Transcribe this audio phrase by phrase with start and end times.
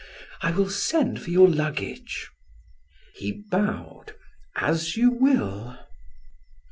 [0.41, 2.31] I will send for your luggage."
[3.13, 4.15] He bowed.
[4.55, 5.77] "As you will."